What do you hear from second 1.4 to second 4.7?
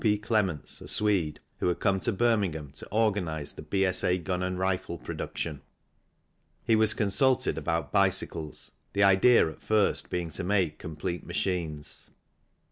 who had come to Birmingham to organize the B.S.A. gun and